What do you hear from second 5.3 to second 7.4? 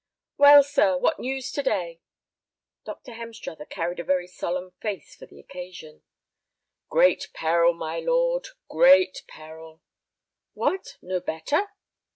occasion. "Great